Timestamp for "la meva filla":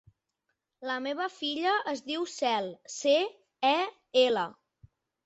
0.89-1.73